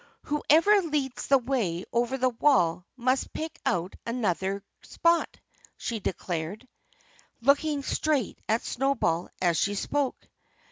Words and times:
"Whoever 0.23 0.81
leads 0.81 1.27
the 1.27 1.37
way 1.37 1.85
over 1.93 2.17
the 2.17 2.29
wall 2.31 2.87
must 2.97 3.31
pick 3.33 3.59
out 3.67 3.93
another 4.03 4.63
spot," 4.81 5.37
she 5.77 5.99
declared, 5.99 6.67
looking 7.41 7.83
straight 7.83 8.41
at 8.49 8.63
Snowball 8.63 9.29
as 9.43 9.59
she 9.59 9.75
spoke. 9.75 10.27